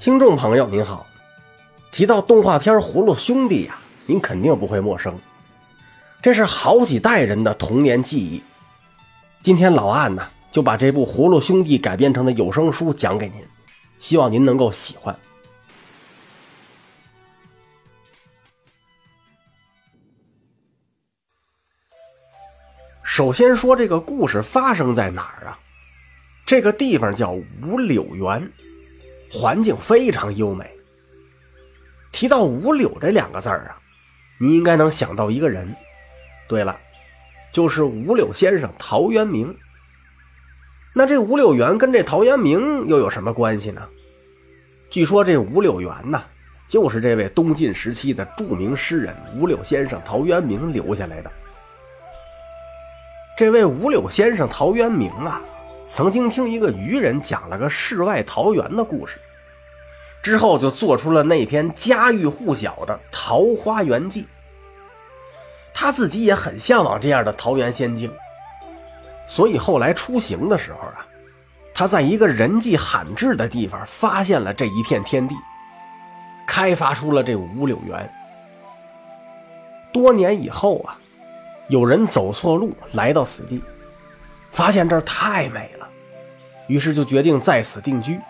[0.00, 1.04] 听众朋友您好，
[1.90, 5.18] 提到动画片《葫芦兄弟》呀，您肯定不会陌生，
[6.22, 8.40] 这是好几代人的童年记忆。
[9.42, 13.42] 今天老岸呢就把这部《葫芦兄弟》改编成的有声书讲给您，
[13.98, 15.16] 希望您能够喜欢。
[23.02, 25.58] 首先说这个故事发生在哪儿啊？
[26.46, 28.48] 这个地方叫五柳园。
[29.30, 30.68] 环境非常优美。
[32.12, 33.76] 提到五柳这两个字儿啊，
[34.38, 35.74] 你应该能想到一个人。
[36.48, 36.76] 对了，
[37.52, 39.54] 就是五柳先生陶渊明。
[40.94, 43.86] 那这五柳园跟这陶渊明又有什么关系呢？
[44.90, 46.22] 据说这五柳园呢，
[46.66, 51.30] 就是这位东晋时期的著名诗人五柳先生陶渊明留下来的。
[53.36, 55.40] 这位五柳先生陶渊明啊。
[55.88, 59.18] 曾经听一个渔人讲了个世外桃源的故事，
[60.22, 64.22] 之后就做出了那篇家喻户晓的《桃花源记》。
[65.72, 68.12] 他自己也很向往这样的桃源仙境，
[69.26, 71.06] 所以后来出行的时候啊，
[71.72, 75.34] 他在一个人迹罕至的地方发现了这一片天地，
[76.46, 78.12] 开发出了这五柳园。
[79.90, 80.98] 多年以后啊，
[81.68, 83.62] 有人走错路来到此地，
[84.50, 85.77] 发现这儿太美了。
[86.68, 88.20] 于是就决定在此定居。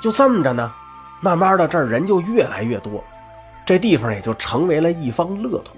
[0.00, 0.72] 就这么着呢，
[1.20, 3.02] 慢慢的这儿人就越来越多，
[3.66, 5.76] 这地方也就成为了一方乐土。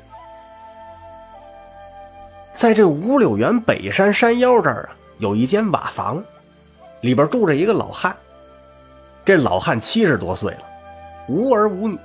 [2.52, 6.22] 在这五柳园北山山腰这儿啊，有一间瓦房，
[7.02, 8.16] 里边住着一个老汉。
[9.24, 10.62] 这老汉七十多岁了，
[11.28, 11.98] 无儿无女，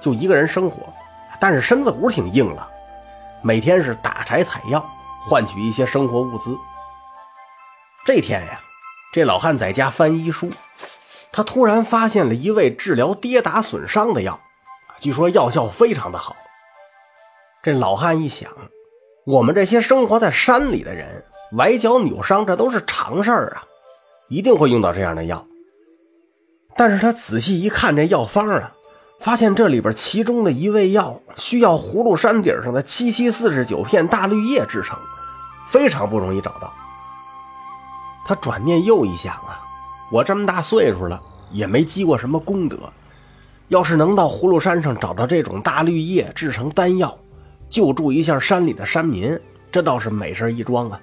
[0.00, 0.82] 就一个人生活，
[1.40, 2.68] 但是身子骨挺硬朗，
[3.42, 4.84] 每天是打柴采药，
[5.26, 6.56] 换取一些生活物资。
[8.04, 8.60] 这天呀。
[9.14, 10.50] 这老汉在家翻医书，
[11.30, 14.40] 他突然发现了一味治疗跌打损伤的药，
[14.98, 16.34] 据说药效非常的好。
[17.62, 18.50] 这老汉一想，
[19.24, 23.62] 我们这些生活在山里的人，崴脚扭伤这都是常事儿啊，
[24.28, 25.46] 一定会用到这样的药。
[26.74, 28.72] 但是他仔细一看这药方啊，
[29.20, 34.98] 发现这里边其中的一味药需要葫芦山顶上的七七四十九片大绿叶制成，
[35.68, 36.74] 非常不容易找到。
[38.24, 39.60] 他转念又一想啊，
[40.10, 41.20] 我这么大岁数了，
[41.52, 42.78] 也没积过什么功德。
[43.68, 47.16] 要是能到葫芦山上找到这种大绿叶制成丹药，
[47.68, 49.38] 救助一下山里的山民，
[49.72, 51.00] 这倒是美事一桩啊，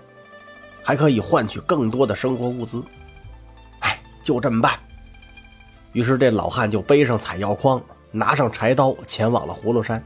[0.83, 2.83] 还可以换取更多的生活物资。
[3.79, 4.79] 哎，就这么办。
[5.93, 7.81] 于是这老汉就背上采药筐，
[8.11, 10.01] 拿上柴刀，前往了葫芦山。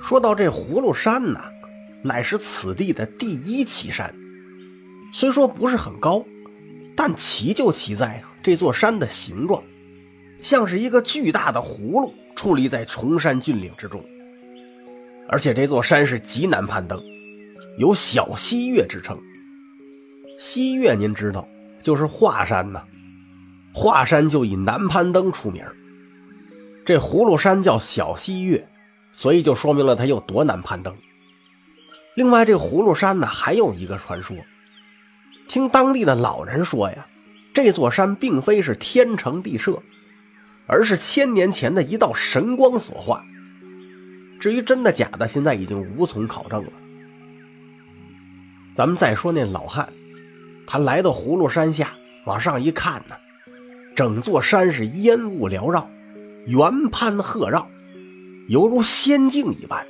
[0.00, 1.40] 说到这葫芦山呢，
[2.02, 4.14] 乃是此地的第一奇山。
[5.18, 6.22] 虽说不是很高，
[6.94, 9.62] 但奇就奇在啊，这座山的形状
[10.42, 14.04] 像是一个巨大的葫芦矗立在崇山峻岭之中。
[15.26, 17.02] 而且这座山是极难攀登，
[17.78, 19.18] 有“小西岳”之称。
[20.38, 21.48] 西岳您知道，
[21.82, 22.82] 就是华山呐。
[23.72, 25.64] 华山就以难攀登出名，
[26.84, 28.68] 这葫芦山叫小西岳，
[29.12, 30.94] 所以就说明了它有多难攀登。
[32.16, 34.36] 另外，这葫芦山呢，还有一个传说。
[35.48, 37.06] 听当地的老人说呀，
[37.54, 39.82] 这座山并非是天成地设，
[40.66, 43.24] 而是千年前的一道神光所化。
[44.38, 46.72] 至于真的假的，现在已经无从考证了。
[48.74, 49.90] 咱们再说那老汉，
[50.66, 51.92] 他来到葫芦山下，
[52.26, 53.16] 往上一看呢，
[53.94, 55.88] 整座山是烟雾缭绕，
[56.46, 57.66] 圆攀鹤绕，
[58.48, 59.86] 犹如仙境一般。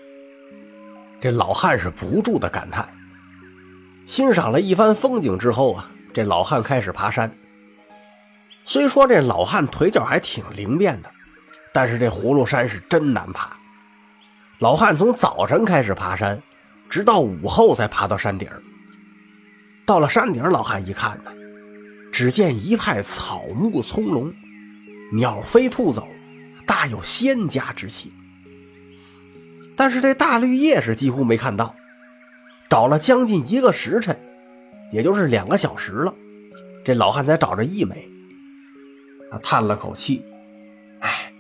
[1.21, 2.87] 这老汉是不住的感叹。
[4.07, 7.31] 欣赏了一番风景之后啊，这老汉开始爬山。
[8.65, 11.11] 虽说这老汉腿脚还挺灵便的，
[11.73, 13.57] 但是这葫芦山是真难爬。
[14.61, 16.41] 老汉从早晨开始爬山，
[16.89, 18.49] 直到午后才爬到山顶。
[19.85, 21.33] 到了山顶，老汉一看呢，
[22.13, 24.33] 只见一派草木葱茏，
[25.13, 26.09] 鸟飞兔走，
[26.65, 28.13] 大有仙家之气。
[29.77, 31.75] 但是这大绿叶是几乎没看到。
[32.69, 34.17] 找了将近一个时辰，
[34.93, 36.15] 也就是两个小时了，
[36.85, 38.09] 这老汉才找着一枚。
[39.31, 40.25] 他叹了口气
[41.01, 41.33] ：“哎，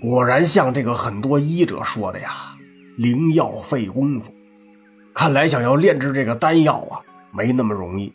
[0.00, 2.54] 果然像这个很多医者说的呀，
[2.96, 4.34] 灵药费功夫。
[5.14, 7.00] 看来想要炼制这个丹药啊，
[7.32, 8.12] 没那么容易。”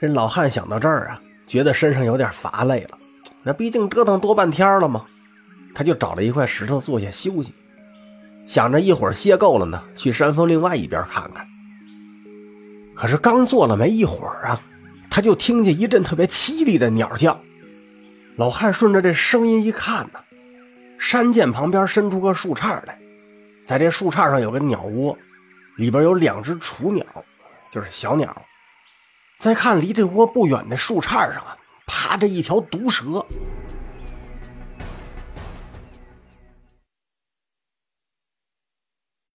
[0.00, 2.98] 这老汉想到这儿啊，觉得身上有点乏累了。
[3.42, 5.04] 那毕竟折腾多半天了嘛，
[5.74, 7.52] 他就找了一块石头坐下休息。
[8.46, 11.46] 想着一会儿歇够了呢，去山峰另外一边看看。
[12.94, 14.60] 可是刚坐了没一会儿啊，
[15.10, 17.40] 他就听见一阵特别凄厉的鸟叫。
[18.36, 20.20] 老汉顺着这声音一看呢，
[20.98, 22.98] 山涧旁边伸出个树杈来，
[23.66, 25.16] 在这树杈上有个鸟窝，
[25.76, 27.04] 里边有两只雏鸟，
[27.70, 28.34] 就是小鸟。
[29.38, 31.56] 再看离这窝不远的树杈上啊，
[31.86, 33.24] 趴着一条毒蛇，